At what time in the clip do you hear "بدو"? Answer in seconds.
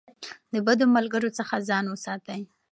0.65-0.85